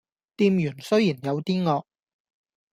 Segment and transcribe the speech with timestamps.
[0.35, 1.85] 店員雖然有啲惡